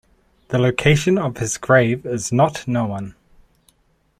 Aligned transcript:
The 0.47 0.57
location 0.57 1.19
of 1.19 1.37
his 1.37 1.59
grave 1.59 2.07
is 2.07 2.31
not 2.31 2.67
known. 2.67 3.13